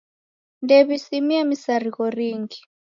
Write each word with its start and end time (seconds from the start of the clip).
Ndew'isimie 0.63 1.41
misarigho 1.49 2.05
ringi. 2.17 2.59